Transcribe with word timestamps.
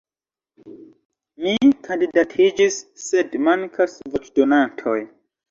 Mi 1.43 1.51
kandidatiĝis, 1.89 2.79
sed 3.05 3.39
mankas 3.49 4.01
voĉdonantoj. 4.17 4.99